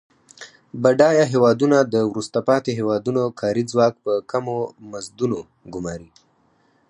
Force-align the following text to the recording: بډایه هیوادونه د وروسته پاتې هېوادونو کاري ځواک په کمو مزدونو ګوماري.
بډایه 0.81 1.25
هیوادونه 1.33 1.77
د 1.93 1.95
وروسته 2.11 2.37
پاتې 2.49 2.71
هېوادونو 2.79 3.21
کاري 3.39 3.63
ځواک 3.71 3.93
په 4.03 4.11
کمو 4.31 4.57
مزدونو 4.91 5.39
ګوماري. 5.73 6.09